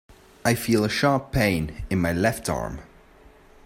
I 0.43 0.55
feel 0.55 0.83
a 0.83 0.89
sharp 0.89 1.31
pain 1.31 1.83
in 1.91 1.99
my 2.01 2.11
left 2.11 2.49
arm. 2.49 2.79